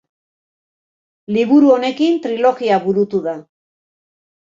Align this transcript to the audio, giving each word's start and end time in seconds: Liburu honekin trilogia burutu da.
Liburu 1.35 1.69
honekin 1.73 2.17
trilogia 2.23 2.79
burutu 2.87 3.21
da. 3.29 3.35